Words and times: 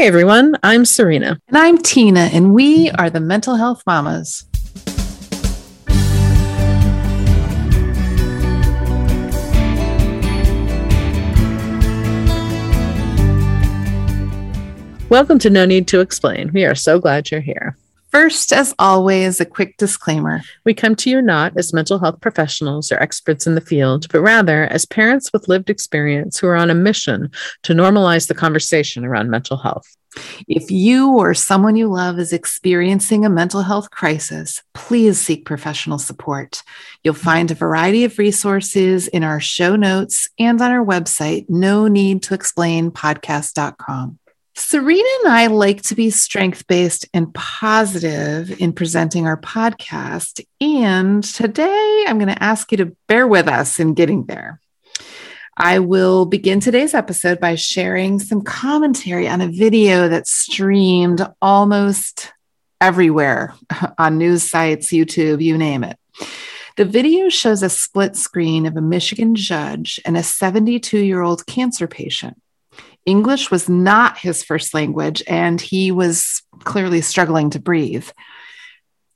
Hey 0.00 0.06
everyone, 0.06 0.56
I'm 0.62 0.86
Serena. 0.86 1.38
And 1.48 1.58
I'm 1.58 1.76
Tina, 1.76 2.30
and 2.32 2.54
we 2.54 2.90
are 2.92 3.10
the 3.10 3.20
Mental 3.20 3.56
Health 3.56 3.82
Mamas. 3.86 4.46
Welcome 15.10 15.38
to 15.40 15.50
No 15.50 15.66
Need 15.66 15.86
to 15.88 16.00
Explain. 16.00 16.50
We 16.54 16.64
are 16.64 16.74
so 16.74 16.98
glad 16.98 17.30
you're 17.30 17.42
here. 17.42 17.76
First, 18.10 18.52
as 18.52 18.74
always, 18.78 19.40
a 19.40 19.44
quick 19.44 19.76
disclaimer. 19.76 20.42
We 20.64 20.74
come 20.74 20.96
to 20.96 21.10
you 21.10 21.22
not 21.22 21.56
as 21.56 21.72
mental 21.72 22.00
health 22.00 22.20
professionals 22.20 22.90
or 22.90 23.00
experts 23.00 23.46
in 23.46 23.54
the 23.54 23.60
field, 23.60 24.08
but 24.10 24.20
rather 24.20 24.64
as 24.64 24.84
parents 24.84 25.32
with 25.32 25.46
lived 25.46 25.70
experience 25.70 26.38
who 26.38 26.48
are 26.48 26.56
on 26.56 26.70
a 26.70 26.74
mission 26.74 27.30
to 27.62 27.72
normalize 27.72 28.26
the 28.26 28.34
conversation 28.34 29.04
around 29.04 29.30
mental 29.30 29.56
health. 29.56 29.96
If 30.48 30.72
you 30.72 31.18
or 31.18 31.34
someone 31.34 31.76
you 31.76 31.86
love 31.86 32.18
is 32.18 32.32
experiencing 32.32 33.24
a 33.24 33.30
mental 33.30 33.62
health 33.62 33.90
crisis, 33.90 34.60
please 34.74 35.20
seek 35.20 35.44
professional 35.44 35.98
support. 35.98 36.64
You'll 37.04 37.14
find 37.14 37.48
a 37.50 37.54
variety 37.54 38.04
of 38.04 38.18
resources 38.18 39.06
in 39.06 39.22
our 39.22 39.38
show 39.38 39.76
notes 39.76 40.28
and 40.36 40.60
on 40.60 40.72
our 40.72 40.84
website, 40.84 41.46
no 41.48 41.86
need 41.86 42.24
to 42.24 42.34
explain 42.34 42.90
podcast.com. 42.90 44.18
Serena 44.60 45.08
and 45.24 45.32
I 45.32 45.46
like 45.46 45.82
to 45.82 45.94
be 45.94 46.10
strength 46.10 46.66
based 46.66 47.08
and 47.14 47.32
positive 47.34 48.60
in 48.60 48.72
presenting 48.72 49.26
our 49.26 49.40
podcast. 49.40 50.44
And 50.60 51.24
today 51.24 52.04
I'm 52.06 52.18
going 52.18 52.32
to 52.32 52.42
ask 52.42 52.70
you 52.70 52.78
to 52.78 52.96
bear 53.08 53.26
with 53.26 53.48
us 53.48 53.80
in 53.80 53.94
getting 53.94 54.26
there. 54.26 54.60
I 55.56 55.78
will 55.78 56.26
begin 56.26 56.60
today's 56.60 56.94
episode 56.94 57.40
by 57.40 57.54
sharing 57.54 58.18
some 58.18 58.42
commentary 58.42 59.26
on 59.26 59.40
a 59.40 59.48
video 59.48 60.08
that 60.08 60.28
streamed 60.28 61.26
almost 61.40 62.32
everywhere 62.80 63.54
on 63.98 64.18
news 64.18 64.42
sites, 64.42 64.92
YouTube, 64.92 65.42
you 65.42 65.56
name 65.56 65.84
it. 65.84 65.98
The 66.76 66.84
video 66.84 67.28
shows 67.30 67.62
a 67.62 67.70
split 67.70 68.14
screen 68.14 68.66
of 68.66 68.76
a 68.76 68.82
Michigan 68.82 69.34
judge 69.34 69.98
and 70.04 70.16
a 70.16 70.22
72 70.22 70.98
year 70.98 71.22
old 71.22 71.46
cancer 71.46 71.88
patient. 71.88 72.40
English 73.10 73.50
was 73.50 73.68
not 73.68 74.16
his 74.18 74.44
first 74.44 74.72
language, 74.72 75.22
and 75.26 75.60
he 75.60 75.90
was 75.90 76.42
clearly 76.60 77.00
struggling 77.00 77.50
to 77.50 77.58
breathe. 77.58 78.08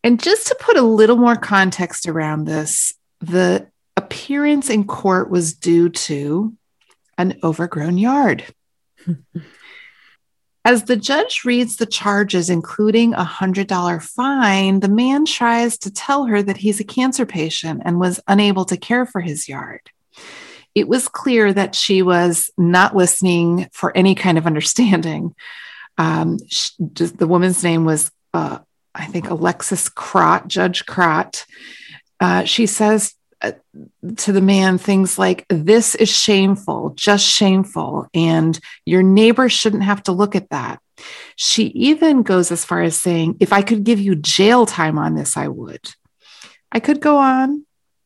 And 0.02 0.20
just 0.20 0.48
to 0.48 0.56
put 0.60 0.76
a 0.76 0.82
little 0.82 1.16
more 1.16 1.36
context 1.36 2.08
around 2.08 2.44
this, 2.44 2.92
the 3.20 3.68
appearance 3.96 4.68
in 4.68 4.84
court 4.84 5.30
was 5.30 5.54
due 5.54 5.88
to 5.88 6.54
an 7.16 7.38
overgrown 7.42 7.96
yard. 7.96 8.44
As 10.66 10.84
the 10.84 10.96
judge 10.96 11.42
reads 11.44 11.76
the 11.76 11.86
charges, 11.86 12.50
including 12.50 13.14
a 13.14 13.24
$100 13.24 14.02
fine, 14.02 14.80
the 14.80 14.88
man 14.88 15.26
tries 15.26 15.78
to 15.78 15.90
tell 15.92 16.24
her 16.24 16.42
that 16.42 16.56
he's 16.56 16.80
a 16.80 16.84
cancer 16.84 17.26
patient 17.26 17.82
and 17.84 18.00
was 18.00 18.18
unable 18.26 18.64
to 18.64 18.76
care 18.76 19.06
for 19.06 19.20
his 19.20 19.46
yard 19.48 19.90
it 20.74 20.88
was 20.88 21.08
clear 21.08 21.52
that 21.52 21.74
she 21.74 22.02
was 22.02 22.50
not 22.58 22.96
listening 22.96 23.68
for 23.72 23.96
any 23.96 24.14
kind 24.14 24.38
of 24.38 24.46
understanding. 24.46 25.34
Um, 25.98 26.38
she, 26.48 26.72
the 26.78 27.26
woman's 27.26 27.62
name 27.62 27.84
was, 27.84 28.10
uh, 28.32 28.58
I 28.94 29.06
think, 29.06 29.30
Alexis 29.30 29.88
Krot, 29.88 30.48
Judge 30.48 30.84
Krot. 30.86 31.44
Uh, 32.20 32.44
she 32.44 32.66
says 32.66 33.14
uh, 33.40 33.52
to 34.16 34.32
the 34.32 34.40
man 34.40 34.78
things 34.78 35.18
like, 35.18 35.46
This 35.48 35.94
is 35.94 36.08
shameful, 36.08 36.90
just 36.96 37.24
shameful, 37.24 38.08
and 38.12 38.58
your 38.84 39.02
neighbor 39.02 39.48
shouldn't 39.48 39.84
have 39.84 40.02
to 40.04 40.12
look 40.12 40.34
at 40.34 40.50
that. 40.50 40.80
She 41.36 41.64
even 41.66 42.22
goes 42.22 42.50
as 42.50 42.64
far 42.64 42.82
as 42.82 42.98
saying, 42.98 43.36
If 43.40 43.52
I 43.52 43.62
could 43.62 43.84
give 43.84 44.00
you 44.00 44.16
jail 44.16 44.66
time 44.66 44.98
on 44.98 45.14
this, 45.14 45.36
I 45.36 45.48
would. 45.48 45.80
I 46.72 46.80
could 46.80 47.00
go 47.00 47.18
on, 47.18 47.64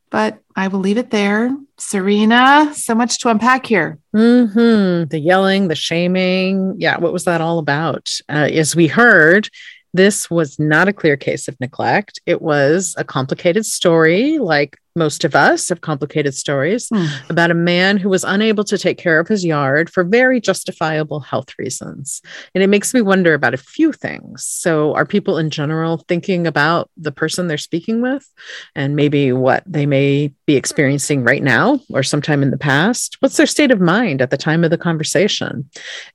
but 0.09 0.39
I 0.55 0.67
will 0.67 0.79
leave 0.79 0.97
it 0.97 1.11
there. 1.11 1.55
Serena, 1.77 2.73
so 2.73 2.93
much 2.93 3.19
to 3.19 3.29
unpack 3.29 3.65
here. 3.65 3.99
Mm-hmm. 4.15 5.09
The 5.09 5.19
yelling, 5.19 5.67
the 5.67 5.75
shaming. 5.75 6.75
Yeah, 6.77 6.97
what 6.97 7.13
was 7.13 7.25
that 7.25 7.41
all 7.41 7.59
about? 7.59 8.11
Uh, 8.27 8.49
as 8.51 8.75
we 8.75 8.87
heard, 8.87 9.49
this 9.93 10.29
was 10.29 10.59
not 10.59 10.87
a 10.87 10.93
clear 10.93 11.17
case 11.17 11.47
of 11.47 11.59
neglect. 11.59 12.19
It 12.25 12.41
was 12.41 12.95
a 12.97 13.03
complicated 13.03 13.65
story, 13.65 14.37
like 14.37 14.77
most 14.95 15.23
of 15.23 15.35
us 15.35 15.69
have 15.69 15.81
complicated 15.81 16.33
stories 16.33 16.89
mm. 16.89 17.29
about 17.29 17.51
a 17.51 17.55
man 17.55 17.97
who 17.97 18.09
was 18.09 18.23
unable 18.23 18.63
to 18.65 18.77
take 18.77 18.97
care 18.97 19.19
of 19.19 19.27
his 19.27 19.45
yard 19.45 19.89
for 19.89 20.03
very 20.03 20.41
justifiable 20.41 21.19
health 21.19 21.53
reasons. 21.57 22.21
And 22.53 22.63
it 22.63 22.67
makes 22.67 22.93
me 22.93 23.01
wonder 23.01 23.33
about 23.33 23.53
a 23.53 23.57
few 23.57 23.91
things. 23.91 24.43
So, 24.45 24.93
are 24.95 25.05
people 25.05 25.37
in 25.37 25.49
general 25.49 26.03
thinking 26.07 26.47
about 26.47 26.89
the 26.97 27.11
person 27.11 27.47
they're 27.47 27.57
speaking 27.57 28.01
with 28.01 28.27
and 28.75 28.95
maybe 28.95 29.31
what 29.31 29.63
they 29.65 29.85
may 29.85 30.33
be 30.45 30.55
experiencing 30.55 31.23
right 31.23 31.43
now 31.43 31.79
or 31.91 32.03
sometime 32.03 32.43
in 32.43 32.51
the 32.51 32.57
past? 32.57 33.17
What's 33.19 33.37
their 33.37 33.45
state 33.45 33.71
of 33.71 33.79
mind 33.79 34.21
at 34.21 34.31
the 34.31 34.37
time 34.37 34.63
of 34.63 34.71
the 34.71 34.77
conversation? 34.77 35.69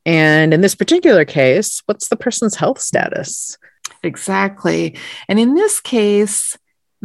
And 0.04 0.52
in 0.52 0.60
this 0.60 0.74
particular 0.74 1.24
case, 1.24 1.82
what's 1.86 2.08
the 2.08 2.16
person's 2.16 2.56
health 2.56 2.80
status? 2.80 3.56
Exactly. 4.02 4.96
And 5.28 5.38
in 5.38 5.54
this 5.54 5.80
case, 5.80 6.56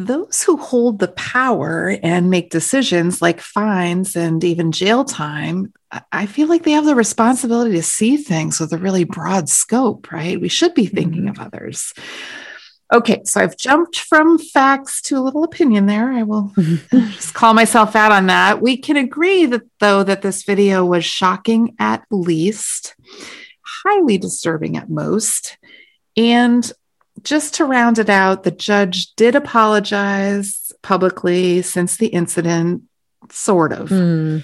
those 0.06 0.44
who 0.44 0.58
hold 0.58 1.00
the 1.00 1.10
power 1.10 1.98
and 2.02 2.30
make 2.30 2.50
decisions 2.50 3.22
like 3.22 3.42
fines 3.42 4.16
and 4.16 4.44
even 4.44 4.72
jail 4.72 5.04
time, 5.04 5.74
I 6.12 6.26
feel 6.26 6.48
like 6.48 6.64
they 6.64 6.72
have 6.72 6.86
the 6.86 6.96
responsibility 6.96 7.72
to 7.72 7.84
see 7.84 8.18
things 8.18 8.60
with 8.60 8.72
a 8.74 8.78
really 8.78 9.04
broad 9.04 9.50
scope, 9.50 10.12
right? 10.12 10.40
We 10.40 10.50
should 10.50 10.74
be 10.74 10.86
thinking 10.86 11.24
mm-hmm. 11.24 11.42
of 11.42 11.48
others. 11.48 11.94
Okay, 12.92 13.22
so 13.26 13.42
I've 13.42 13.58
jumped 13.58 14.00
from 14.00 14.40
facts 14.40 15.02
to 15.04 15.18
a 15.18 15.22
little 15.22 15.44
opinion 15.44 15.86
there. 15.86 16.12
I 16.12 16.24
will 16.24 16.52
just 16.92 17.34
call 17.34 17.54
myself 17.54 17.96
out 17.96 18.12
on 18.12 18.28
that. 18.28 18.62
We 18.62 18.78
can 18.78 18.98
agree 18.98 19.46
that, 19.48 19.62
though, 19.80 20.04
that 20.04 20.24
this 20.24 20.44
video 20.44 20.86
was 20.86 21.06
shocking 21.06 21.76
at 21.78 22.04
least, 22.10 22.96
highly 23.62 24.18
disturbing 24.18 24.76
at 24.76 24.90
most, 24.90 25.58
and 26.18 26.72
just 27.24 27.56
to 27.56 27.66
round 27.66 28.00
it 28.00 28.10
out, 28.10 28.44
the 28.44 28.52
judge 28.52 29.14
did 29.16 29.36
apologize 29.36 30.72
publicly 30.82 31.62
since 31.62 31.98
the 31.98 32.08
incident, 32.08 32.84
sort 33.32 33.72
of. 33.74 33.90
Mm. 33.90 34.44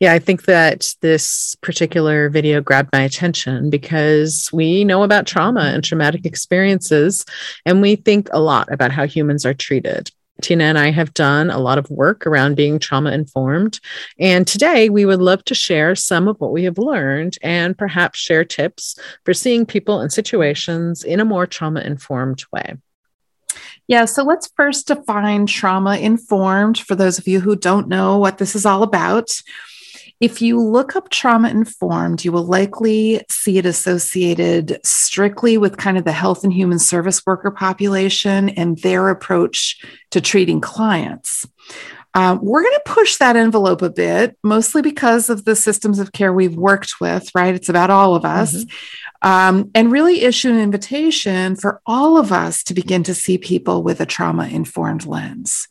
Yeah, 0.00 0.12
I 0.12 0.18
think 0.18 0.44
that 0.44 0.94
this 1.00 1.56
particular 1.62 2.28
video 2.28 2.60
grabbed 2.60 2.90
my 2.92 3.02
attention 3.02 3.70
because 3.70 4.50
we 4.52 4.84
know 4.84 5.02
about 5.02 5.26
trauma 5.26 5.72
and 5.72 5.82
traumatic 5.82 6.26
experiences, 6.26 7.24
and 7.64 7.80
we 7.80 7.96
think 7.96 8.28
a 8.32 8.40
lot 8.40 8.70
about 8.72 8.92
how 8.92 9.06
humans 9.06 9.46
are 9.46 9.54
treated. 9.54 10.10
Tina 10.42 10.64
and 10.64 10.78
I 10.78 10.90
have 10.90 11.14
done 11.14 11.50
a 11.50 11.58
lot 11.58 11.78
of 11.78 11.90
work 11.90 12.26
around 12.26 12.56
being 12.56 12.78
trauma 12.78 13.10
informed. 13.12 13.80
And 14.18 14.46
today 14.46 14.88
we 14.88 15.04
would 15.04 15.20
love 15.20 15.44
to 15.44 15.54
share 15.54 15.94
some 15.94 16.28
of 16.28 16.38
what 16.40 16.52
we 16.52 16.64
have 16.64 16.78
learned 16.78 17.38
and 17.42 17.76
perhaps 17.76 18.18
share 18.18 18.44
tips 18.44 18.98
for 19.24 19.32
seeing 19.32 19.66
people 19.66 20.00
and 20.00 20.12
situations 20.12 21.02
in 21.04 21.20
a 21.20 21.24
more 21.24 21.46
trauma 21.46 21.80
informed 21.80 22.44
way. 22.52 22.76
Yeah, 23.88 24.04
so 24.04 24.24
let's 24.24 24.50
first 24.56 24.88
define 24.88 25.46
trauma 25.46 25.96
informed 25.96 26.78
for 26.78 26.94
those 26.94 27.18
of 27.18 27.28
you 27.28 27.40
who 27.40 27.56
don't 27.56 27.88
know 27.88 28.18
what 28.18 28.38
this 28.38 28.54
is 28.56 28.66
all 28.66 28.82
about. 28.82 29.30
If 30.20 30.40
you 30.40 30.60
look 30.60 30.96
up 30.96 31.10
trauma 31.10 31.50
informed, 31.50 32.24
you 32.24 32.32
will 32.32 32.46
likely 32.46 33.22
see 33.30 33.58
it 33.58 33.66
associated 33.66 34.80
strictly 34.82 35.58
with 35.58 35.76
kind 35.76 35.98
of 35.98 36.04
the 36.04 36.12
health 36.12 36.42
and 36.42 36.52
human 36.52 36.78
service 36.78 37.24
worker 37.26 37.50
population 37.50 38.48
and 38.50 38.78
their 38.78 39.10
approach 39.10 39.84
to 40.12 40.20
treating 40.20 40.60
clients. 40.60 41.46
Uh, 42.14 42.38
we're 42.40 42.62
going 42.62 42.72
to 42.72 42.92
push 42.92 43.16
that 43.16 43.36
envelope 43.36 43.82
a 43.82 43.90
bit, 43.90 44.38
mostly 44.42 44.80
because 44.80 45.28
of 45.28 45.44
the 45.44 45.54
systems 45.54 45.98
of 45.98 46.12
care 46.12 46.32
we've 46.32 46.56
worked 46.56 46.94
with, 46.98 47.30
right? 47.34 47.54
It's 47.54 47.68
about 47.68 47.90
all 47.90 48.14
of 48.14 48.24
us. 48.24 48.54
Mm-hmm. 48.54 49.28
Um, 49.28 49.70
and 49.74 49.92
really 49.92 50.22
issue 50.22 50.48
an 50.48 50.58
invitation 50.58 51.56
for 51.56 51.82
all 51.84 52.16
of 52.16 52.32
us 52.32 52.62
to 52.64 52.74
begin 52.74 53.02
to 53.02 53.14
see 53.14 53.36
people 53.36 53.82
with 53.82 54.00
a 54.00 54.06
trauma 54.06 54.46
informed 54.46 55.04
lens. 55.04 55.68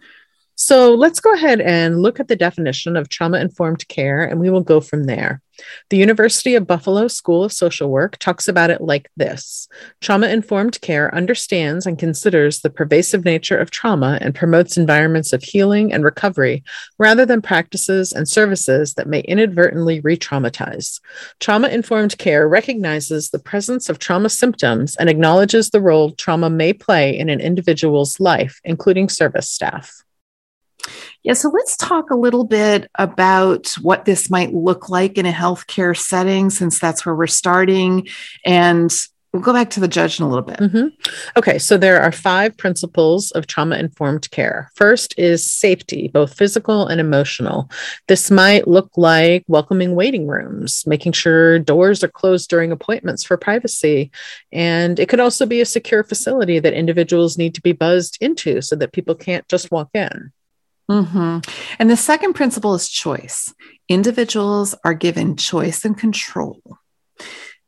So 0.58 0.96
let's 0.96 1.20
go 1.20 1.34
ahead 1.34 1.60
and 1.60 2.02
look 2.02 2.22
at 2.22 2.30
the 2.30 2.36
definition 2.38 2.96
of 2.96 3.10
trauma 3.10 3.40
informed 3.40 3.86
care, 3.90 4.24
and 4.24 4.40
we 4.40 4.50
will 4.50 4.62
go 4.62 4.80
from 4.80 5.04
there. 5.04 5.42
The 5.90 5.98
University 5.98 6.56
of 6.56 6.68
Buffalo 6.68 7.10
School 7.10 7.44
of 7.44 7.52
Social 7.52 7.90
Work 7.90 8.18
talks 8.18 8.48
about 8.48 8.70
it 8.70 8.82
like 8.82 9.10
this 9.18 9.68
Trauma 10.00 10.28
informed 10.28 10.80
care 10.80 11.14
understands 11.14 11.86
and 11.86 12.00
considers 12.00 12.62
the 12.62 12.70
pervasive 12.70 13.26
nature 13.26 13.58
of 13.58 13.70
trauma 13.70 14.18
and 14.22 14.34
promotes 14.34 14.78
environments 14.78 15.34
of 15.34 15.44
healing 15.44 15.92
and 15.92 16.06
recovery 16.06 16.64
rather 16.98 17.26
than 17.26 17.42
practices 17.42 18.14
and 18.14 18.28
services 18.28 18.94
that 18.94 19.08
may 19.08 19.22
inadvertently 19.22 20.00
re 20.02 20.18
traumatize. 20.18 21.02
Trauma 21.42 21.68
informed 21.68 22.18
care 22.18 22.48
recognizes 22.48 23.30
the 23.30 23.40
presence 23.40 23.90
of 23.90 24.00
trauma 24.00 24.30
symptoms 24.30 24.96
and 24.96 25.10
acknowledges 25.10 25.70
the 25.70 25.82
role 25.82 26.12
trauma 26.12 26.50
may 26.50 26.72
play 26.72 27.18
in 27.18 27.30
an 27.30 27.42
individual's 27.42 28.22
life, 28.22 28.62
including 28.64 29.10
service 29.10 29.50
staff. 29.50 30.05
Yeah, 31.24 31.34
so 31.34 31.50
let's 31.50 31.76
talk 31.78 32.12
a 32.12 32.16
little 32.16 32.46
bit 32.46 32.90
about 32.96 33.74
what 33.82 34.06
this 34.06 34.30
might 34.30 34.54
look 34.54 34.90
like 34.90 35.18
in 35.18 35.26
a 35.26 35.32
healthcare 35.32 35.98
setting, 35.98 36.50
since 36.50 36.80
that's 36.80 37.06
where 37.06 37.16
we're 37.16 37.28
starting. 37.28 38.08
And 38.46 38.94
we'll 39.36 39.44
go 39.44 39.54
back 39.54 39.70
to 39.72 39.82
the 39.82 39.88
judge 39.88 40.20
in 40.20 40.26
a 40.26 40.30
little 40.30 40.46
bit. 40.46 40.60
Mm-hmm. 40.60 40.88
Okay, 41.36 41.60
so 41.60 41.78
there 41.78 42.02
are 42.02 42.12
five 42.12 42.56
principles 42.58 43.32
of 43.32 43.48
trauma 43.48 43.76
informed 43.76 44.32
care. 44.32 44.72
First 44.76 45.14
is 45.18 45.50
safety, 45.50 46.08
both 46.08 46.38
physical 46.38 46.88
and 46.88 47.02
emotional. 47.02 47.70
This 48.08 48.32
might 48.32 48.68
look 48.68 48.92
like 48.96 49.44
welcoming 49.48 49.94
waiting 49.94 50.28
rooms, 50.28 50.86
making 50.88 51.12
sure 51.12 51.60
doors 51.60 52.04
are 52.04 52.08
closed 52.08 52.50
during 52.50 52.72
appointments 52.72 53.24
for 53.24 53.36
privacy. 53.36 54.10
And 54.54 55.00
it 55.00 55.10
could 55.10 55.20
also 55.20 55.46
be 55.46 55.60
a 55.60 55.66
secure 55.66 56.04
facility 56.04 56.60
that 56.60 56.74
individuals 56.74 57.38
need 57.38 57.56
to 57.56 57.62
be 57.62 57.74
buzzed 57.74 58.18
into 58.22 58.62
so 58.62 58.76
that 58.78 58.94
people 58.94 59.16
can't 59.16 59.48
just 59.50 59.70
walk 59.70 59.90
in. 59.94 60.32
Mm-hmm. 60.90 61.40
And 61.80 61.90
the 61.90 61.98
second 61.98 62.34
principle 62.34 62.76
is 62.76 62.90
choice. 62.90 63.54
Individuals 63.90 64.76
are 64.84 64.94
given 64.94 65.36
choice 65.36 65.86
and 65.86 65.98
control. 65.98 66.62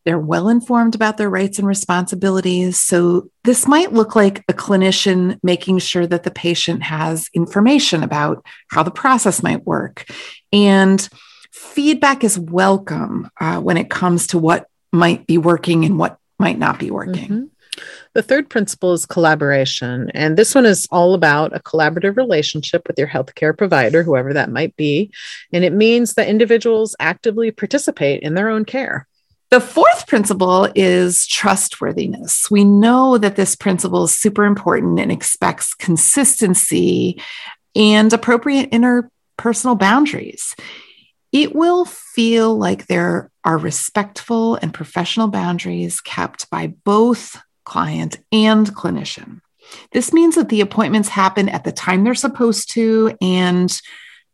They're 0.05 0.19
well 0.19 0.47
informed 0.47 0.95
about 0.95 1.17
their 1.17 1.29
rights 1.29 1.59
and 1.59 1.67
responsibilities. 1.67 2.79
So, 2.79 3.29
this 3.43 3.67
might 3.67 3.91
look 3.91 4.15
like 4.15 4.41
a 4.47 4.53
clinician 4.53 5.37
making 5.43 5.79
sure 5.79 6.07
that 6.07 6.23
the 6.23 6.31
patient 6.31 6.83
has 6.83 7.29
information 7.33 8.03
about 8.03 8.45
how 8.69 8.83
the 8.83 8.91
process 8.91 9.43
might 9.43 9.65
work. 9.65 10.09
And 10.53 11.07
feedback 11.51 12.23
is 12.23 12.39
welcome 12.39 13.29
uh, 13.41 13.59
when 13.59 13.75
it 13.75 13.89
comes 13.89 14.27
to 14.27 14.37
what 14.37 14.67
might 14.93 15.27
be 15.27 15.37
working 15.37 15.83
and 15.83 15.99
what 15.99 16.17
might 16.39 16.57
not 16.57 16.79
be 16.79 16.89
working. 16.89 17.29
Mm-hmm. 17.29 17.43
The 18.13 18.23
third 18.23 18.49
principle 18.49 18.93
is 18.93 19.05
collaboration. 19.05 20.09
And 20.13 20.37
this 20.37 20.55
one 20.55 20.65
is 20.65 20.87
all 20.91 21.13
about 21.13 21.55
a 21.55 21.59
collaborative 21.59 22.17
relationship 22.17 22.87
with 22.87 22.97
your 22.97 23.07
healthcare 23.07 23.57
provider, 23.57 24.03
whoever 24.03 24.33
that 24.33 24.51
might 24.51 24.75
be. 24.75 25.11
And 25.53 25.63
it 25.63 25.73
means 25.73 26.13
that 26.13 26.27
individuals 26.27 26.95
actively 26.99 27.51
participate 27.51 28.23
in 28.23 28.33
their 28.33 28.49
own 28.49 28.65
care. 28.65 29.07
The 29.49 29.61
fourth 29.61 30.07
principle 30.07 30.67
is 30.75 31.25
trustworthiness. 31.25 32.51
We 32.51 32.65
know 32.65 33.17
that 33.17 33.37
this 33.37 33.55
principle 33.55 34.03
is 34.03 34.17
super 34.17 34.43
important 34.43 34.99
and 34.99 35.09
expects 35.09 35.73
consistency 35.73 37.21
and 37.73 38.11
appropriate 38.11 38.71
interpersonal 38.71 39.79
boundaries. 39.79 40.53
It 41.31 41.55
will 41.55 41.85
feel 41.85 42.57
like 42.57 42.87
there 42.87 43.31
are 43.45 43.57
respectful 43.57 44.55
and 44.55 44.73
professional 44.73 45.29
boundaries 45.29 46.01
kept 46.01 46.49
by 46.49 46.67
both 46.83 47.37
client, 47.67 48.17
and 48.31 48.67
clinician. 48.67 49.41
This 49.91 50.13
means 50.13 50.35
that 50.35 50.47
the 50.47 50.61
appointments 50.61 51.09
happen 51.09 51.49
at 51.49 51.65
the 51.65 51.71
time 51.73 52.03
they're 52.03 52.15
supposed 52.15 52.71
to, 52.71 53.13
and 53.21 53.69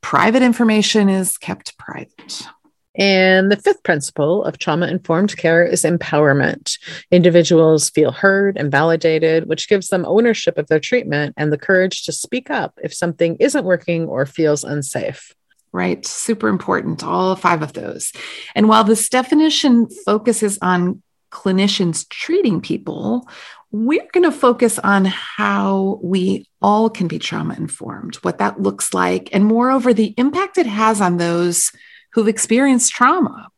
private 0.02 0.44
information 0.44 1.10
is 1.10 1.38
kept 1.38 1.76
private. 1.80 2.48
And 2.96 3.52
the 3.52 3.58
fifth 3.58 3.82
principle 3.82 4.44
of 4.44 4.60
trauma 4.60 4.86
informed 4.86 5.36
care 5.36 5.66
is 5.66 5.82
empowerment. 5.82 6.78
Individuals 7.10 7.90
feel 7.90 8.12
heard 8.12 8.56
and 8.56 8.72
validated, 8.72 9.50
which 9.50 9.68
gives 9.68 9.88
them 9.90 10.06
ownership 10.06 10.60
of 10.60 10.68
their 10.68 10.80
treatment 10.80 11.34
and 11.36 11.52
the 11.52 11.58
courage 11.58 12.04
to 12.04 12.12
speak 12.12 12.52
up 12.52 12.78
if 12.84 12.94
something 12.94 13.36
isn't 13.40 13.66
working 13.66 14.06
or 14.06 14.28
feels 14.28 14.64
unsafe. 14.64 15.34
Right. 15.72 16.06
Super 16.06 16.50
important. 16.50 17.04
All 17.04 17.36
five 17.36 17.64
of 17.64 17.74
those. 17.74 18.14
And 18.54 18.70
while 18.70 18.84
this 18.84 19.10
definition 19.10 19.88
focuses 20.06 20.60
on 20.62 21.02
clinicians 21.34 22.08
treating 22.10 22.62
people, 22.62 23.28
we're 23.72 24.08
going 24.14 24.24
to 24.24 24.32
focus 24.32 24.78
on 24.80 25.06
how 25.06 26.00
we 26.04 26.48
all 26.62 26.90
can 26.90 27.08
be 27.08 27.18
trauma 27.18 27.56
informed, 27.56 28.16
what 28.18 28.38
that 28.38 28.62
looks 28.62 28.94
like, 28.94 29.30
and 29.34 29.44
moreover, 29.44 29.94
the 29.94 30.14
impact 30.18 30.60
it 30.60 30.68
has 30.68 31.02
on 31.02 31.18
those 31.18 31.72
who've 32.14 32.28
experienced 32.28 32.94
trauma. 32.94 33.50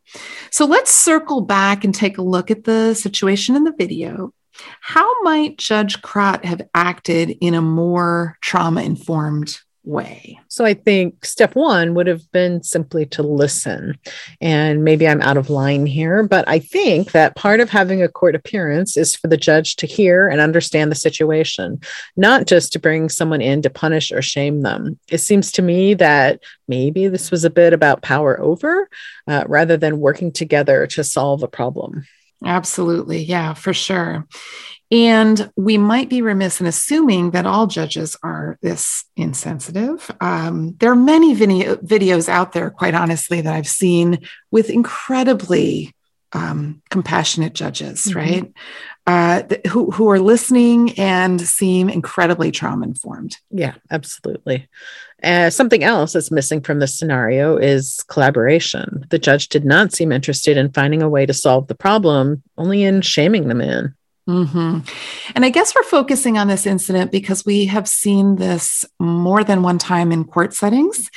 So 0.50 0.64
let's 0.64 0.90
circle 0.90 1.42
back 1.42 1.84
and 1.84 1.94
take 1.94 2.16
a 2.16 2.22
look 2.22 2.50
at 2.50 2.64
the 2.64 2.94
situation 2.94 3.54
in 3.54 3.64
the 3.64 3.74
video. 3.76 4.32
How 4.80 5.22
might 5.22 5.58
Judge 5.58 6.00
Krot 6.00 6.44
have 6.46 6.62
acted 6.74 7.36
in 7.42 7.52
a 7.52 7.60
more 7.60 8.38
trauma 8.40 8.82
informed 8.82 9.58
way. 9.86 10.38
So 10.48 10.64
I 10.64 10.74
think 10.74 11.24
step 11.24 11.54
one 11.54 11.94
would 11.94 12.06
have 12.06 12.30
been 12.32 12.62
simply 12.62 13.06
to 13.06 13.22
listen. 13.22 13.96
And 14.40 14.84
maybe 14.84 15.06
I'm 15.06 15.22
out 15.22 15.36
of 15.36 15.48
line 15.48 15.86
here, 15.86 16.24
but 16.24 16.46
I 16.48 16.58
think 16.58 17.12
that 17.12 17.36
part 17.36 17.60
of 17.60 17.70
having 17.70 18.02
a 18.02 18.08
court 18.08 18.34
appearance 18.34 18.96
is 18.96 19.14
for 19.14 19.28
the 19.28 19.36
judge 19.36 19.76
to 19.76 19.86
hear 19.86 20.28
and 20.28 20.40
understand 20.40 20.90
the 20.90 20.96
situation, 20.96 21.80
not 22.16 22.46
just 22.46 22.72
to 22.72 22.78
bring 22.78 23.08
someone 23.08 23.40
in 23.40 23.62
to 23.62 23.70
punish 23.70 24.10
or 24.10 24.22
shame 24.22 24.62
them. 24.62 24.98
It 25.08 25.18
seems 25.18 25.52
to 25.52 25.62
me 25.62 25.94
that 25.94 26.42
maybe 26.66 27.08
this 27.08 27.30
was 27.30 27.44
a 27.44 27.50
bit 27.50 27.72
about 27.72 28.02
power 28.02 28.40
over 28.40 28.88
uh, 29.28 29.44
rather 29.46 29.76
than 29.76 30.00
working 30.00 30.32
together 30.32 30.86
to 30.88 31.04
solve 31.04 31.42
a 31.42 31.48
problem. 31.48 32.04
Absolutely. 32.44 33.22
Yeah, 33.22 33.54
for 33.54 33.72
sure. 33.72 34.26
And 34.90 35.50
we 35.56 35.78
might 35.78 36.08
be 36.08 36.22
remiss 36.22 36.60
in 36.60 36.66
assuming 36.66 37.32
that 37.32 37.46
all 37.46 37.66
judges 37.66 38.16
are 38.22 38.56
this 38.62 39.04
insensitive. 39.16 40.08
Um, 40.20 40.76
there 40.78 40.92
are 40.92 40.96
many 40.96 41.34
video- 41.34 41.76
videos 41.76 42.28
out 42.28 42.52
there, 42.52 42.70
quite 42.70 42.94
honestly, 42.94 43.40
that 43.40 43.52
I've 43.52 43.66
seen 43.66 44.20
with 44.52 44.70
incredibly 44.70 45.92
um, 46.32 46.82
compassionate 46.90 47.54
judges, 47.54 48.04
mm-hmm. 48.04 48.18
right? 48.18 48.52
Uh, 49.06 49.42
th- 49.42 49.66
who, 49.66 49.90
who 49.90 50.08
are 50.10 50.20
listening 50.20 50.92
and 50.98 51.40
seem 51.40 51.88
incredibly 51.88 52.50
trauma 52.52 52.86
informed. 52.86 53.36
Yeah, 53.50 53.74
absolutely. 53.90 54.68
Uh, 55.22 55.48
something 55.48 55.82
else 55.82 56.12
that's 56.12 56.30
missing 56.30 56.60
from 56.60 56.78
this 56.78 56.96
scenario 56.96 57.56
is 57.56 58.04
collaboration. 58.08 59.06
The 59.08 59.18
judge 59.18 59.48
did 59.48 59.64
not 59.64 59.92
seem 59.92 60.12
interested 60.12 60.56
in 60.56 60.72
finding 60.72 61.02
a 61.02 61.08
way 61.08 61.24
to 61.24 61.32
solve 61.32 61.68
the 61.68 61.74
problem, 61.74 62.42
only 62.58 62.82
in 62.84 63.00
shaming 63.00 63.48
the 63.48 63.54
man. 63.54 63.94
Mm-hmm. 64.28 64.80
And 65.34 65.44
I 65.44 65.50
guess 65.50 65.74
we're 65.74 65.84
focusing 65.84 66.36
on 66.36 66.48
this 66.48 66.66
incident 66.66 67.12
because 67.12 67.46
we 67.46 67.66
have 67.66 67.88
seen 67.88 68.36
this 68.36 68.84
more 68.98 69.44
than 69.44 69.62
one 69.62 69.78
time 69.78 70.12
in 70.12 70.24
court 70.24 70.52
settings. 70.52 71.10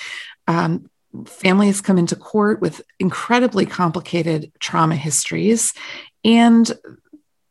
Um, 0.47 0.89
families 1.25 1.81
come 1.81 1.97
into 1.97 2.15
court 2.15 2.61
with 2.61 2.81
incredibly 2.99 3.65
complicated 3.65 4.51
trauma 4.59 4.95
histories, 4.95 5.73
and 6.23 6.71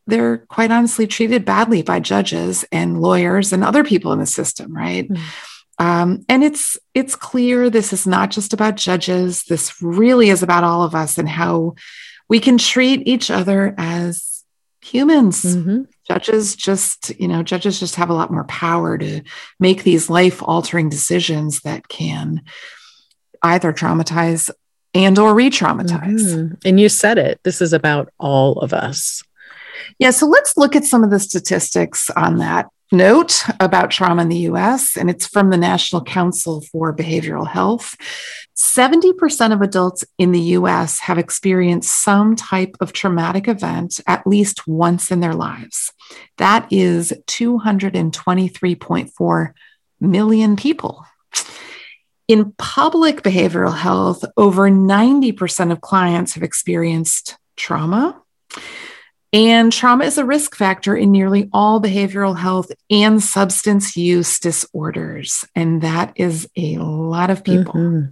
they're 0.07 0.39
quite 0.39 0.71
honestly 0.71 1.07
treated 1.07 1.45
badly 1.45 1.83
by 1.83 2.01
judges 2.01 2.65
and 2.73 3.01
lawyers 3.01 3.53
and 3.53 3.63
other 3.63 3.85
people 3.85 4.13
in 4.13 4.21
the 4.21 4.27
system, 4.27 4.75
right? 4.75 5.09
Mm-hmm. 5.09 5.23
Um, 5.79 6.25
and 6.29 6.43
it's 6.43 6.77
it's 6.93 7.15
clear 7.15 7.71
this 7.71 7.93
is 7.93 8.07
not 8.07 8.31
just 8.31 8.53
about 8.53 8.77
judges. 8.77 9.45
This 9.45 9.81
really 9.81 10.29
is 10.29 10.43
about 10.43 10.65
all 10.65 10.83
of 10.83 10.95
us 10.95 11.19
and 11.19 11.29
how 11.29 11.75
we 12.29 12.41
can 12.41 12.59
treat 12.59 13.07
each 13.07 13.31
other 13.31 13.75
as 13.79 14.45
humans. 14.81 15.45
Mm-hmm. 15.45 15.83
Judges 16.07 16.57
just, 16.57 17.11
you 17.21 17.29
know, 17.29 17.43
judges 17.43 17.79
just 17.79 17.97
have 17.97 18.11
a 18.11 18.15
lot 18.15 18.33
more 18.33 18.45
power 18.45 18.99
to 18.99 19.23
make 19.61 19.83
these 19.83 20.11
life 20.11 20.43
altering 20.43 20.89
decisions 20.89 21.61
that 21.61 21.89
can 21.89 22.43
either 23.43 23.73
traumatize 23.73 24.51
and 24.95 25.19
or 25.19 25.35
re-traumatize. 25.35 26.23
Mm-hmm. 26.23 26.55
And 26.65 26.81
you 26.81 26.89
said 26.89 27.19
it. 27.19 27.41
This 27.45 27.61
is 27.61 27.73
about 27.73 28.13
all 28.19 28.59
of 28.61 28.73
us. 28.73 29.23
Yeah, 29.99 30.11
so 30.11 30.27
let's 30.27 30.57
look 30.57 30.75
at 30.75 30.85
some 30.85 31.05
of 31.05 31.11
the 31.11 31.21
statistics 31.21 32.11
on 32.11 32.39
that 32.39 32.67
note 32.91 33.45
about 33.61 33.91
trauma 33.91 34.23
in 34.23 34.29
the 34.29 34.49
US, 34.51 34.97
and 34.97 35.11
it's 35.11 35.27
from 35.27 35.51
the 35.51 35.57
National 35.57 36.03
Council 36.03 36.61
for 36.61 36.95
Behavioral 36.95 37.47
Health. 37.47 37.97
70% 38.57 39.53
of 39.53 39.61
adults 39.61 40.05
in 40.19 40.33
the 40.33 40.41
US 40.41 40.99
have 41.01 41.19
experienced 41.19 42.03
some 42.03 42.35
type 42.35 42.77
of 42.81 42.93
traumatic 42.93 43.49
event 43.49 44.01
at 44.07 44.27
least 44.27 44.67
once 44.67 45.11
in 45.11 45.21
their 45.21 45.35
lives. 45.35 45.93
That 46.39 46.67
is 46.73 47.13
223.4 47.27 49.53
million 50.01 50.57
people. 50.57 51.05
In 52.27 52.53
public 52.59 53.23
behavioral 53.23 53.75
health, 53.75 54.25
over 54.37 54.71
90% 54.71 55.73
of 55.73 55.81
clients 55.81 56.35
have 56.35 56.43
experienced 56.43 57.39
trauma. 57.57 58.21
And 59.33 59.73
trauma 59.73 60.05
is 60.05 60.17
a 60.17 60.25
risk 60.25 60.57
factor 60.57 60.97
in 60.97 61.13
nearly 61.13 61.51
all 61.53 61.83
behavioral 61.83 62.37
health 62.37 62.71
and 62.91 63.23
substance 63.23 63.97
use 63.97 64.39
disorders. 64.39 65.45
And 65.55 65.83
that 65.83 66.13
is 66.17 66.49
a 66.57 66.79
lot 66.79 67.29
of 67.31 67.45
people. 67.45 67.75
Mm-hmm. 67.75 68.11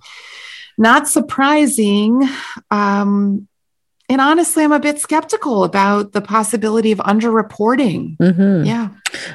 Not 0.78 1.08
surprising. 1.08 2.28
Um, 2.70 3.48
and 4.08 4.20
honestly, 4.20 4.62
I'm 4.62 4.72
a 4.72 4.78
bit 4.78 5.00
skeptical 5.00 5.64
about 5.64 6.12
the 6.12 6.20
possibility 6.20 6.92
of 6.92 6.98
underreporting. 6.98 8.16
Mm-hmm. 8.18 8.64
Yeah. 8.64 8.90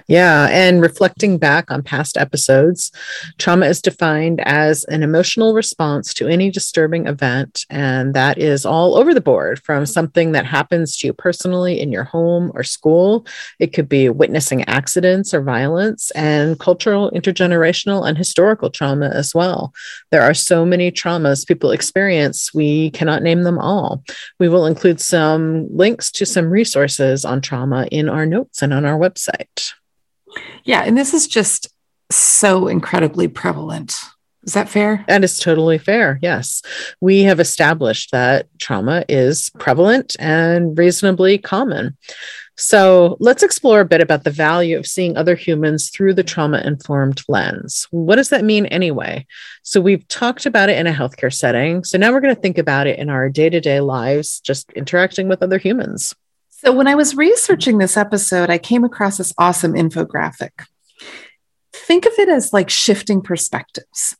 Yeah. 0.07 0.47
And 0.51 0.81
reflecting 0.81 1.37
back 1.37 1.71
on 1.71 1.83
past 1.83 2.17
episodes, 2.17 2.91
trauma 3.37 3.67
is 3.67 3.81
defined 3.81 4.41
as 4.41 4.83
an 4.85 5.03
emotional 5.03 5.53
response 5.53 6.13
to 6.15 6.27
any 6.27 6.51
disturbing 6.51 7.07
event. 7.07 7.65
And 7.69 8.13
that 8.13 8.37
is 8.37 8.65
all 8.65 8.97
over 8.97 9.13
the 9.13 9.21
board 9.21 9.61
from 9.63 9.85
something 9.85 10.31
that 10.33 10.45
happens 10.45 10.97
to 10.97 11.07
you 11.07 11.13
personally 11.13 11.79
in 11.79 11.91
your 11.91 12.03
home 12.03 12.51
or 12.55 12.63
school. 12.63 13.25
It 13.59 13.73
could 13.73 13.89
be 13.89 14.09
witnessing 14.09 14.63
accidents 14.65 15.33
or 15.33 15.41
violence 15.41 16.11
and 16.11 16.59
cultural, 16.59 17.11
intergenerational, 17.11 18.07
and 18.07 18.17
historical 18.17 18.69
trauma 18.69 19.09
as 19.09 19.33
well. 19.33 19.73
There 20.11 20.21
are 20.21 20.33
so 20.33 20.65
many 20.65 20.91
traumas 20.91 21.47
people 21.47 21.71
experience, 21.71 22.53
we 22.53 22.91
cannot 22.91 23.23
name 23.23 23.43
them 23.43 23.59
all. 23.59 24.03
We 24.39 24.49
will 24.49 24.65
include 24.65 24.99
some 24.99 25.67
links 25.75 26.11
to 26.11 26.25
some 26.25 26.49
resources 26.49 27.25
on 27.25 27.41
trauma 27.41 27.87
in 27.91 28.09
our 28.09 28.25
notes 28.25 28.61
and 28.61 28.73
on 28.73 28.85
our 28.85 28.97
website. 28.97 29.70
Yeah. 30.63 30.83
And 30.83 30.97
this 30.97 31.13
is 31.13 31.27
just 31.27 31.67
so 32.11 32.67
incredibly 32.67 33.27
prevalent. 33.27 33.95
Is 34.43 34.53
that 34.53 34.69
fair? 34.69 35.05
That 35.07 35.23
is 35.23 35.39
totally 35.39 35.77
fair. 35.77 36.17
Yes. 36.21 36.63
We 36.99 37.21
have 37.23 37.39
established 37.39 38.11
that 38.11 38.47
trauma 38.59 39.05
is 39.07 39.51
prevalent 39.59 40.15
and 40.19 40.77
reasonably 40.77 41.37
common. 41.37 41.95
So 42.57 43.17
let's 43.19 43.43
explore 43.43 43.81
a 43.81 43.85
bit 43.85 44.01
about 44.01 44.23
the 44.23 44.29
value 44.31 44.77
of 44.77 44.85
seeing 44.85 45.15
other 45.15 45.35
humans 45.35 45.89
through 45.89 46.15
the 46.15 46.23
trauma 46.23 46.59
informed 46.59 47.21
lens. 47.27 47.87
What 47.91 48.17
does 48.17 48.29
that 48.29 48.43
mean 48.43 48.65
anyway? 48.67 49.25
So 49.63 49.79
we've 49.79 50.07
talked 50.07 50.45
about 50.45 50.69
it 50.69 50.77
in 50.77 50.85
a 50.85 50.93
healthcare 50.93 51.33
setting. 51.33 51.83
So 51.83 51.97
now 51.97 52.11
we're 52.11 52.21
going 52.21 52.35
to 52.35 52.41
think 52.41 52.57
about 52.57 52.87
it 52.87 52.99
in 52.99 53.09
our 53.09 53.29
day 53.29 53.49
to 53.49 53.61
day 53.61 53.79
lives, 53.79 54.39
just 54.41 54.71
interacting 54.73 55.27
with 55.27 55.41
other 55.41 55.57
humans. 55.57 56.15
So, 56.63 56.71
when 56.71 56.85
I 56.85 56.93
was 56.93 57.17
researching 57.17 57.79
this 57.79 57.97
episode, 57.97 58.51
I 58.51 58.59
came 58.59 58.83
across 58.83 59.17
this 59.17 59.33
awesome 59.39 59.73
infographic. 59.73 60.51
Think 61.73 62.05
of 62.05 62.11
it 62.19 62.29
as 62.29 62.53
like 62.53 62.69
shifting 62.69 63.23
perspectives. 63.23 64.15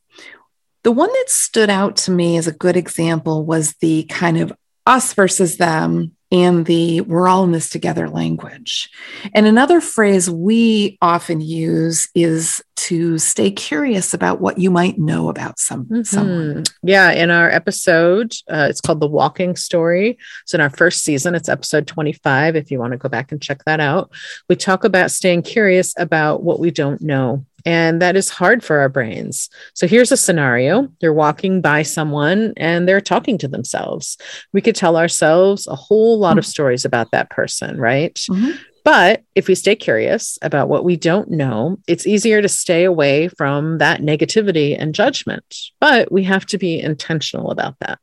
The 0.82 0.90
one 0.90 1.12
that 1.12 1.28
stood 1.28 1.70
out 1.70 1.94
to 1.98 2.10
me 2.10 2.36
as 2.36 2.48
a 2.48 2.52
good 2.52 2.76
example 2.76 3.44
was 3.44 3.74
the 3.74 4.02
kind 4.10 4.38
of 4.38 4.52
us 4.86 5.14
versus 5.14 5.58
them 5.58 6.16
and 6.32 6.64
the 6.64 7.02
we're 7.02 7.28
all 7.28 7.44
in 7.44 7.52
this 7.52 7.68
together 7.68 8.08
language. 8.08 8.90
And 9.34 9.46
another 9.46 9.80
phrase 9.80 10.30
we 10.30 10.98
often 11.02 11.40
use 11.42 12.08
is 12.14 12.62
to 12.74 13.18
stay 13.18 13.50
curious 13.50 14.12
about 14.12 14.40
what 14.40 14.58
you 14.58 14.70
might 14.70 14.98
know 14.98 15.28
about 15.28 15.58
some 15.58 15.84
mm-hmm. 15.84 16.02
someone. 16.02 16.64
Yeah, 16.82 17.12
in 17.12 17.30
our 17.30 17.50
episode, 17.50 18.32
uh, 18.50 18.66
it's 18.68 18.80
called 18.80 19.00
the 19.00 19.06
Walking 19.06 19.54
Story. 19.54 20.18
So 20.46 20.56
in 20.56 20.62
our 20.62 20.70
first 20.70 21.04
season, 21.04 21.34
it's 21.34 21.50
episode 21.50 21.86
25 21.86 22.56
if 22.56 22.70
you 22.70 22.80
want 22.80 22.92
to 22.92 22.98
go 22.98 23.08
back 23.08 23.30
and 23.30 23.40
check 23.40 23.62
that 23.66 23.78
out. 23.78 24.10
We 24.48 24.56
talk 24.56 24.84
about 24.84 25.10
staying 25.10 25.42
curious 25.42 25.94
about 25.98 26.42
what 26.42 26.58
we 26.58 26.70
don't 26.70 27.00
know. 27.02 27.44
And 27.64 28.02
that 28.02 28.16
is 28.16 28.28
hard 28.28 28.64
for 28.64 28.78
our 28.78 28.88
brains. 28.88 29.48
So 29.74 29.86
here's 29.86 30.12
a 30.12 30.16
scenario 30.16 30.88
you're 31.00 31.12
walking 31.12 31.60
by 31.60 31.82
someone 31.82 32.52
and 32.56 32.88
they're 32.88 33.00
talking 33.00 33.38
to 33.38 33.48
themselves. 33.48 34.18
We 34.52 34.60
could 34.60 34.76
tell 34.76 34.96
ourselves 34.96 35.66
a 35.66 35.74
whole 35.74 36.18
lot 36.18 36.32
mm-hmm. 36.32 36.38
of 36.38 36.46
stories 36.46 36.84
about 36.84 37.10
that 37.12 37.30
person, 37.30 37.78
right? 37.78 38.14
Mm-hmm. 38.14 38.52
But 38.84 39.22
if 39.36 39.46
we 39.46 39.54
stay 39.54 39.76
curious 39.76 40.38
about 40.42 40.68
what 40.68 40.84
we 40.84 40.96
don't 40.96 41.30
know, 41.30 41.78
it's 41.86 42.06
easier 42.06 42.42
to 42.42 42.48
stay 42.48 42.84
away 42.84 43.28
from 43.28 43.78
that 43.78 44.00
negativity 44.00 44.76
and 44.76 44.94
judgment. 44.94 45.56
But 45.80 46.10
we 46.10 46.24
have 46.24 46.46
to 46.46 46.58
be 46.58 46.80
intentional 46.80 47.52
about 47.52 47.76
that. 47.80 48.00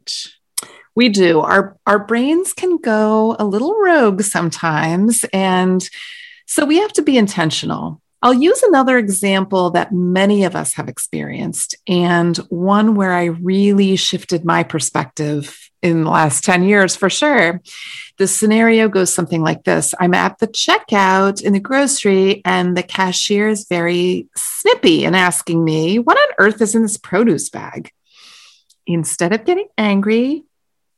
We 0.95 1.09
do. 1.09 1.39
Our 1.41 1.77
our 1.85 1.99
brains 1.99 2.53
can 2.53 2.77
go 2.77 3.35
a 3.39 3.45
little 3.45 3.75
rogue 3.79 4.21
sometimes 4.21 5.25
and 5.33 5.87
so 6.45 6.65
we 6.65 6.77
have 6.77 6.91
to 6.93 7.03
be 7.03 7.15
intentional. 7.17 8.01
I'll 8.21 8.33
use 8.33 8.61
another 8.63 8.97
example 8.97 9.71
that 9.71 9.93
many 9.93 10.43
of 10.43 10.55
us 10.55 10.73
have 10.73 10.89
experienced, 10.89 11.75
and 11.87 12.35
one 12.49 12.95
where 12.95 13.13
I 13.13 13.25
really 13.25 13.95
shifted 13.95 14.43
my 14.43 14.63
perspective 14.63 15.57
in 15.81 16.03
the 16.03 16.09
last 16.09 16.43
10 16.43 16.63
years 16.63 16.97
for 16.97 17.09
sure. 17.09 17.61
The 18.17 18.27
scenario 18.27 18.89
goes 18.89 19.13
something 19.13 19.41
like 19.41 19.63
this 19.63 19.93
I'm 20.01 20.13
at 20.13 20.39
the 20.39 20.47
checkout 20.47 21.41
in 21.41 21.53
the 21.53 21.61
grocery, 21.61 22.41
and 22.43 22.75
the 22.75 22.83
cashier 22.83 23.47
is 23.47 23.67
very 23.69 24.27
snippy 24.35 25.05
and 25.05 25.15
asking 25.15 25.63
me, 25.63 25.99
What 25.99 26.17
on 26.17 26.35
earth 26.39 26.61
is 26.61 26.75
in 26.75 26.81
this 26.81 26.97
produce 26.97 27.49
bag? 27.49 27.91
Instead 28.85 29.33
of 29.33 29.45
getting 29.45 29.67
angry 29.77 30.43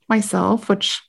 myself, 0.10 0.70
which 0.70 1.02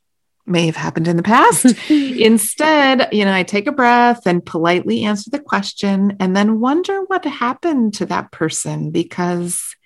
may 0.46 0.66
have 0.66 0.76
happened 0.76 1.08
in 1.08 1.16
the 1.16 1.22
past. 1.22 1.66
Instead, 1.90 3.08
you 3.12 3.24
know, 3.24 3.32
I 3.32 3.42
take 3.42 3.66
a 3.66 3.72
breath 3.72 4.26
and 4.26 4.44
politely 4.44 5.04
answer 5.04 5.30
the 5.30 5.38
question 5.38 6.16
and 6.20 6.36
then 6.36 6.60
wonder 6.60 7.02
what 7.04 7.24
happened 7.24 7.94
to 7.94 8.06
that 8.06 8.32
person 8.32 8.90
because 8.90 9.76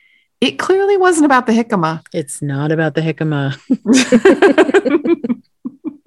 it 0.41 0.59
clearly 0.59 0.97
wasn't 0.97 1.27
about 1.27 1.47
the 1.47 1.53
jicama. 1.53 2.05
It's 2.13 2.43
not 2.43 2.73
about 2.73 2.95
the 2.95 3.01
jicama. 3.03 3.57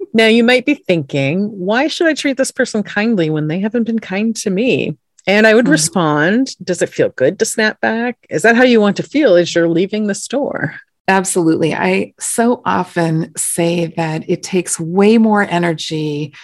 now, 0.14 0.26
you 0.26 0.44
might 0.44 0.66
be 0.66 0.74
thinking, 0.74 1.48
why 1.48 1.88
should 1.88 2.06
I 2.06 2.14
treat 2.14 2.36
this 2.36 2.52
person 2.52 2.82
kindly 2.82 3.30
when 3.30 3.48
they 3.48 3.60
haven't 3.60 3.84
been 3.84 3.98
kind 3.98 4.34
to 4.36 4.50
me? 4.50 4.96
And 5.26 5.46
I 5.46 5.54
would 5.54 5.66
mm-hmm. 5.66 5.72
respond, 5.72 6.56
Does 6.64 6.82
it 6.82 6.88
feel 6.88 7.10
good 7.10 7.38
to 7.38 7.44
snap 7.44 7.80
back? 7.80 8.18
Is 8.30 8.42
that 8.42 8.56
how 8.56 8.62
you 8.62 8.80
want 8.80 8.96
to 8.96 9.02
feel 9.02 9.34
as 9.34 9.54
you're 9.54 9.68
leaving 9.68 10.06
the 10.06 10.14
store? 10.14 10.80
Absolutely. 11.10 11.74
I 11.74 12.14
so 12.20 12.62
often 12.64 13.32
say 13.36 13.86
that 13.96 14.30
it 14.30 14.44
takes 14.44 14.78
way 14.78 15.18
more 15.18 15.42
energy 15.42 16.34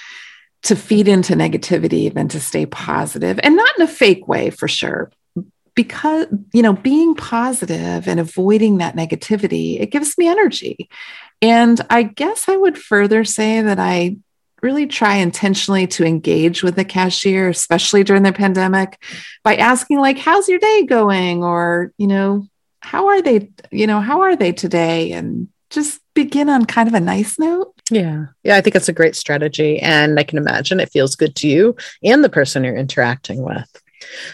to 0.65 0.75
feed 0.75 1.07
into 1.07 1.35
negativity 1.35 2.13
than 2.13 2.27
to 2.29 2.41
stay 2.41 2.67
positive 2.67 3.39
and 3.45 3.55
not 3.55 3.71
in 3.79 3.85
a 3.85 3.89
fake 3.89 4.27
way 4.27 4.51
for 4.51 4.67
sure. 4.67 5.13
Because, 5.77 6.27
you 6.53 6.63
know, 6.63 6.73
being 6.73 7.15
positive 7.15 8.09
and 8.09 8.19
avoiding 8.19 8.79
that 8.79 8.97
negativity, 8.97 9.81
it 9.81 9.93
gives 9.93 10.19
me 10.19 10.27
energy. 10.27 10.89
And 11.41 11.81
I 11.89 12.03
guess 12.03 12.49
I 12.49 12.57
would 12.57 12.77
further 12.77 13.25
say 13.25 13.63
that 13.63 13.79
I 13.79 14.17
really 14.63 14.87
try 14.87 15.17
intentionally 15.17 15.87
to 15.87 16.05
engage 16.05 16.65
with 16.65 16.75
the 16.75 16.85
cashier, 16.85 17.49
especially 17.51 18.03
during 18.03 18.25
the 18.25 18.33
pandemic, 18.33 19.01
by 19.45 19.57
asking, 19.57 20.01
like, 20.01 20.19
how's 20.19 20.49
your 20.49 20.59
day 20.59 20.87
going? 20.87 21.45
Or, 21.45 21.93
you 21.99 22.09
know, 22.09 22.49
how 22.87 23.09
are 23.09 23.21
they, 23.21 23.51
you 23.73 23.87
know, 23.87 24.01
how 24.01 24.21
are 24.21 24.37
they 24.37 24.53
today? 24.53 25.11
And 25.11 25.49
just 25.71 26.01
begin 26.15 26.49
on 26.49 26.65
kind 26.65 26.89
of 26.89 26.95
a 26.95 27.01
nice 27.01 27.37
note. 27.37 27.75
Yeah. 27.91 28.27
Yeah. 28.45 28.57
I 28.57 28.61
think 28.61 28.75
that's 28.75 28.89
a 28.89 28.93
great 28.93 29.17
strategy. 29.17 29.81
And 29.81 30.21
I 30.21 30.23
can 30.23 30.39
imagine 30.39 30.79
it 30.79 30.93
feels 30.93 31.17
good 31.17 31.35
to 31.37 31.49
you 31.49 31.75
and 32.05 32.23
the 32.23 32.29
person 32.29 32.63
you're 32.63 32.77
interacting 32.77 33.43
with. 33.43 33.83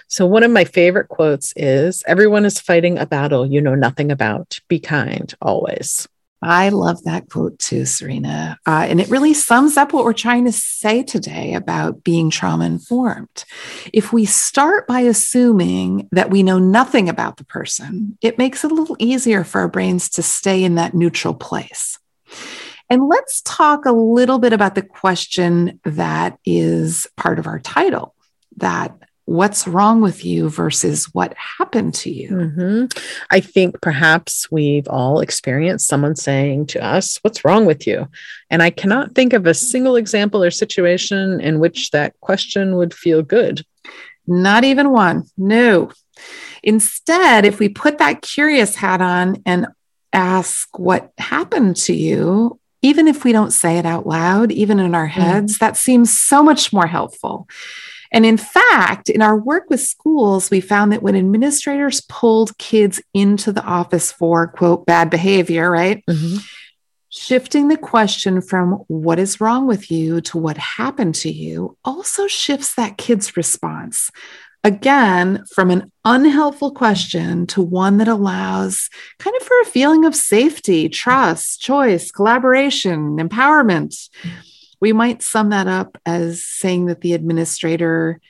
So, 0.06 0.26
one 0.26 0.42
of 0.42 0.50
my 0.50 0.64
favorite 0.64 1.08
quotes 1.08 1.54
is 1.56 2.02
Everyone 2.06 2.44
is 2.44 2.60
fighting 2.60 2.98
a 2.98 3.06
battle 3.06 3.46
you 3.46 3.60
know 3.60 3.74
nothing 3.74 4.10
about. 4.10 4.58
Be 4.68 4.78
kind 4.78 5.32
always. 5.40 6.06
I 6.42 6.70
love 6.70 7.04
that 7.04 7.30
quote 7.30 7.58
too, 7.60 7.86
Serena. 7.86 8.58
Uh, 8.66 8.86
and 8.88 9.00
it 9.00 9.08
really 9.08 9.32
sums 9.32 9.76
up 9.76 9.92
what 9.92 10.04
we're 10.04 10.12
trying 10.12 10.44
to 10.46 10.52
say 10.52 11.04
today 11.04 11.54
about 11.54 12.02
being 12.02 12.30
trauma 12.30 12.66
informed. 12.66 13.44
If 13.92 14.12
we 14.12 14.24
start 14.24 14.88
by 14.88 15.00
assuming 15.00 16.08
that 16.10 16.30
we 16.30 16.42
know 16.42 16.58
nothing 16.58 17.08
about 17.08 17.36
the 17.36 17.44
person, 17.44 18.18
it 18.20 18.38
makes 18.38 18.64
it 18.64 18.72
a 18.72 18.74
little 18.74 18.96
easier 18.98 19.44
for 19.44 19.60
our 19.60 19.68
brains 19.68 20.08
to 20.10 20.22
stay 20.22 20.64
in 20.64 20.74
that 20.74 20.94
neutral 20.94 21.34
place. 21.34 21.98
And 22.90 23.08
let's 23.08 23.40
talk 23.42 23.86
a 23.86 23.92
little 23.92 24.38
bit 24.38 24.52
about 24.52 24.74
the 24.74 24.82
question 24.82 25.80
that 25.84 26.38
is 26.44 27.06
part 27.16 27.38
of 27.38 27.46
our 27.46 27.60
title 27.60 28.14
that 28.56 28.94
what's 29.32 29.66
wrong 29.66 30.02
with 30.02 30.26
you 30.26 30.50
versus 30.50 31.06
what 31.14 31.34
happened 31.58 31.94
to 31.94 32.10
you. 32.10 32.30
Mm-hmm. 32.30 32.98
I 33.30 33.40
think 33.40 33.80
perhaps 33.80 34.50
we've 34.50 34.86
all 34.88 35.20
experienced 35.20 35.88
someone 35.88 36.16
saying 36.16 36.66
to 36.66 36.84
us, 36.84 37.18
What's 37.22 37.42
wrong 37.42 37.64
with 37.64 37.86
you? 37.86 38.08
And 38.50 38.62
I 38.62 38.68
cannot 38.68 39.14
think 39.14 39.32
of 39.32 39.46
a 39.46 39.54
single 39.54 39.96
example 39.96 40.44
or 40.44 40.50
situation 40.50 41.40
in 41.40 41.60
which 41.60 41.90
that 41.92 42.14
question 42.20 42.76
would 42.76 42.92
feel 42.92 43.22
good. 43.22 43.64
Not 44.26 44.64
even 44.64 44.90
one. 44.90 45.24
No. 45.38 45.90
Instead, 46.62 47.46
if 47.46 47.58
we 47.58 47.70
put 47.70 47.98
that 47.98 48.20
curious 48.20 48.76
hat 48.76 49.00
on 49.00 49.42
and 49.46 49.66
ask 50.12 50.78
what 50.78 51.10
happened 51.16 51.76
to 51.76 51.94
you, 51.94 52.60
even 52.82 53.08
if 53.08 53.24
we 53.24 53.32
don't 53.32 53.52
say 53.52 53.78
it 53.78 53.86
out 53.86 54.06
loud, 54.06 54.52
even 54.52 54.78
in 54.78 54.94
our 54.94 55.08
mm. 55.08 55.12
heads, 55.12 55.56
mm. 55.56 55.58
that 55.60 55.78
seems 55.78 56.16
so 56.16 56.42
much 56.42 56.70
more 56.70 56.86
helpful. 56.86 57.48
And 58.12 58.26
in 58.26 58.36
fact, 58.36 59.08
in 59.08 59.22
our 59.22 59.36
work 59.36 59.64
with 59.70 59.80
schools, 59.80 60.50
we 60.50 60.60
found 60.60 60.92
that 60.92 61.02
when 61.02 61.16
administrators 61.16 62.02
pulled 62.02 62.56
kids 62.58 63.00
into 63.14 63.52
the 63.52 63.64
office 63.64 64.12
for 64.12 64.46
quote 64.48 64.86
bad 64.86 65.10
behavior, 65.10 65.70
right? 65.70 66.04
Mm-hmm. 66.08 66.38
Shifting 67.08 67.68
the 67.68 67.76
question 67.76 68.40
from 68.40 68.84
what 68.88 69.18
is 69.18 69.40
wrong 69.40 69.66
with 69.66 69.90
you 69.90 70.20
to 70.22 70.38
what 70.38 70.56
happened 70.56 71.14
to 71.16 71.30
you 71.30 71.76
also 71.84 72.26
shifts 72.26 72.74
that 72.74 72.96
kid's 72.98 73.36
response. 73.36 74.10
Again, 74.64 75.44
from 75.52 75.70
an 75.70 75.90
unhelpful 76.04 76.70
question 76.70 77.46
to 77.48 77.60
one 77.60 77.98
that 77.98 78.08
allows 78.08 78.88
kind 79.18 79.34
of 79.36 79.42
for 79.42 79.60
a 79.60 79.66
feeling 79.66 80.04
of 80.04 80.14
safety, 80.14 80.88
trust, 80.88 81.60
choice, 81.60 82.12
collaboration, 82.12 83.16
empowerment 83.16 84.08
we 84.82 84.92
might 84.92 85.22
sum 85.22 85.50
that 85.50 85.68
up 85.68 85.96
as 86.04 86.44
saying 86.44 86.86
that 86.86 87.00
the 87.00 87.14
administrator 87.14 88.20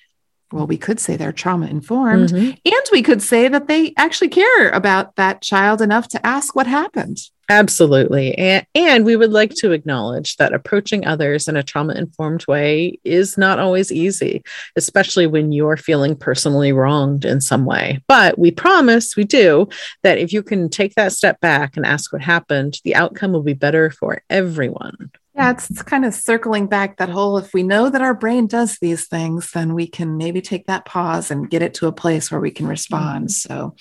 well, 0.53 0.67
we 0.67 0.77
could 0.77 1.01
say 1.01 1.17
they're 1.17 1.33
trauma 1.33 1.65
informed, 1.65 2.29
mm-hmm. 2.29 2.51
and 2.51 2.87
we 2.93 3.01
could 3.01 3.23
say 3.23 3.49
that 3.49 3.69
they 3.69 3.95
actually 3.97 4.29
care 4.29 4.69
about 4.69 5.17
that 5.17 5.41
child 5.41 5.81
enough 5.81 6.09
to 6.09 6.27
ask 6.27 6.55
what 6.55 6.67
happened. 6.67 7.17
Absolutely. 7.49 8.37
And, 8.37 8.67
and 8.75 9.07
we 9.07 9.17
would 9.17 9.33
like 9.33 9.55
to 9.57 9.73
acknowledge 9.73 10.37
that 10.37 10.53
approaching 10.53 11.07
others 11.07 11.49
in 11.49 11.57
a 11.57 11.63
trauma 11.63 11.95
informed 11.95 12.47
way 12.47 12.99
is 13.03 13.39
not 13.39 13.59
always 13.59 13.91
easy, 13.91 14.43
especially 14.77 15.27
when 15.27 15.53
you're 15.53 15.79
feeling 15.79 16.15
personally 16.15 16.71
wronged 16.71 17.25
in 17.25 17.41
some 17.41 17.65
way. 17.65 18.03
But 18.07 18.39
we 18.39 18.51
promise, 18.51 19.17
we 19.17 19.25
do, 19.25 19.71
that 20.03 20.19
if 20.19 20.35
you 20.35 20.43
can 20.43 20.69
take 20.69 20.95
that 20.97 21.13
step 21.13 21.41
back 21.41 21.79
and 21.79 21.87
ask 21.87 22.13
what 22.13 22.21
happened, 22.21 22.79
the 22.85 22.95
outcome 22.95 23.33
will 23.33 23.43
be 23.43 23.55
better 23.55 23.91
for 23.91 24.23
everyone. 24.29 25.13
Yeah, 25.35 25.53
it's, 25.53 25.71
it's, 25.71 25.83
kind 25.83 26.05
of 26.05 26.13
circling 26.13 26.67
back 26.67 26.99
that 26.99 27.09
whole 27.09 27.39
if 27.39 27.55
we 27.55 27.63
know 27.63 27.89
that 27.89 28.03
our 28.03 28.15
brain 28.15 28.47
does 28.47 28.79
these 28.79 29.07
things, 29.07 29.51
then 29.53 29.73
we 29.73 29.87
can 29.87 30.19
maybe 30.19 30.43
take 30.43 30.67
that 30.67 30.85
pause 30.85 31.31
and 31.31 31.49
get 31.49 31.63
it 31.63 31.75
to 31.75 31.87
a 31.87 31.93
place 31.93 32.31
where 32.31 32.41
we 32.41 32.51
can 32.51 32.67
respond. 32.67 33.29
Mm-hmm. 33.29 33.53
So, 33.53 33.75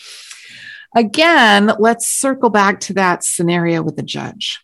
again, 0.96 1.74
let's 1.78 2.08
circle 2.08 2.50
back 2.50 2.80
to 2.82 2.94
that 2.94 3.26
scenario 3.26 3.82
with 3.82 3.98
the 3.98 4.04
judge. 4.04 4.64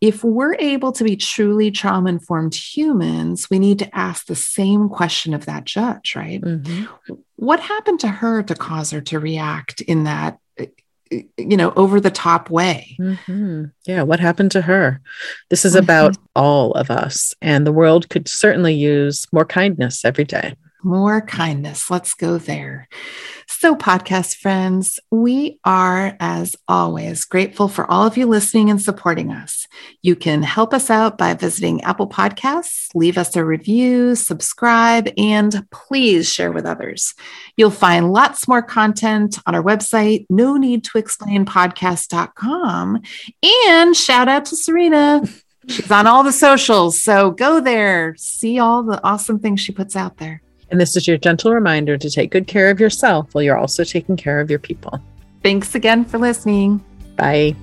If 0.00 0.24
we're 0.24 0.54
able 0.54 0.92
to 0.92 1.04
be 1.04 1.14
truly 1.14 1.70
trauma 1.70 2.08
informed 2.08 2.54
humans, 2.54 3.48
we 3.48 3.58
need 3.58 3.78
to 3.80 3.96
ask 3.96 4.26
the 4.26 4.34
same 4.34 4.88
question 4.88 5.32
of 5.34 5.46
that 5.46 5.64
judge, 5.64 6.16
right? 6.16 6.40
Mm-hmm. 6.40 7.14
What 7.36 7.60
happened 7.60 8.00
to 8.00 8.08
her 8.08 8.42
to 8.42 8.54
cause 8.54 8.90
her 8.90 9.02
to 9.02 9.20
react 9.20 9.80
in 9.82 10.04
that 10.04 10.38
you 11.10 11.56
know, 11.56 11.72
over 11.76 12.00
the 12.00 12.10
top 12.10 12.50
way. 12.50 12.96
Mm-hmm. 13.00 13.64
Yeah. 13.86 14.02
What 14.02 14.20
happened 14.20 14.52
to 14.52 14.62
her? 14.62 15.00
This 15.48 15.64
is 15.64 15.74
mm-hmm. 15.74 15.84
about 15.84 16.16
all 16.36 16.72
of 16.72 16.90
us, 16.90 17.34
and 17.42 17.66
the 17.66 17.72
world 17.72 18.08
could 18.08 18.28
certainly 18.28 18.74
use 18.74 19.26
more 19.32 19.44
kindness 19.44 20.04
every 20.04 20.24
day. 20.24 20.54
More 20.82 21.20
kindness. 21.20 21.90
Let's 21.90 22.14
go 22.14 22.38
there. 22.38 22.88
So, 23.46 23.76
podcast 23.76 24.36
friends, 24.36 24.98
we 25.10 25.58
are, 25.64 26.16
as 26.20 26.56
always, 26.66 27.24
grateful 27.24 27.68
for 27.68 27.90
all 27.90 28.06
of 28.06 28.16
you 28.16 28.26
listening 28.26 28.70
and 28.70 28.80
supporting 28.80 29.30
us. 29.30 29.66
You 30.00 30.16
can 30.16 30.42
help 30.42 30.72
us 30.72 30.88
out 30.88 31.18
by 31.18 31.34
visiting 31.34 31.82
Apple 31.82 32.08
Podcasts, 32.08 32.88
leave 32.94 33.18
us 33.18 33.36
a 33.36 33.44
review, 33.44 34.14
subscribe, 34.14 35.10
and 35.18 35.66
please 35.70 36.32
share 36.32 36.52
with 36.52 36.64
others. 36.64 37.14
You'll 37.56 37.70
find 37.70 38.12
lots 38.12 38.48
more 38.48 38.62
content 38.62 39.38
on 39.46 39.54
our 39.54 39.62
website, 39.62 40.24
no 40.30 40.56
need 40.56 40.84
to 40.84 40.98
explain 40.98 41.44
podcast.com. 41.44 43.02
And 43.68 43.96
shout 43.96 44.28
out 44.28 44.46
to 44.46 44.56
Serena. 44.56 45.22
She's 45.68 45.90
on 45.90 46.06
all 46.06 46.24
the 46.24 46.32
socials. 46.32 47.02
So 47.02 47.32
go 47.32 47.60
there, 47.60 48.14
see 48.16 48.58
all 48.58 48.82
the 48.82 49.02
awesome 49.04 49.38
things 49.38 49.60
she 49.60 49.72
puts 49.72 49.94
out 49.94 50.16
there. 50.16 50.40
And 50.70 50.80
this 50.80 50.96
is 50.96 51.08
your 51.08 51.18
gentle 51.18 51.52
reminder 51.52 51.96
to 51.98 52.10
take 52.10 52.30
good 52.30 52.46
care 52.46 52.70
of 52.70 52.78
yourself 52.78 53.34
while 53.34 53.42
you're 53.42 53.58
also 53.58 53.84
taking 53.84 54.16
care 54.16 54.40
of 54.40 54.50
your 54.50 54.58
people. 54.58 55.00
Thanks 55.42 55.74
again 55.74 56.04
for 56.04 56.18
listening. 56.18 56.84
Bye. 57.16 57.56